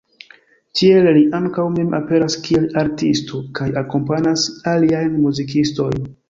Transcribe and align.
Tie 0.79 1.01
li 1.17 1.19
ankaŭ 1.39 1.65
mem 1.75 1.93
aperas 1.97 2.37
kiel 2.47 2.65
artisto 2.83 3.43
kaj 3.61 3.69
akompanas 3.83 4.47
aliajn 4.73 5.15
muzikistojn. 5.29 6.11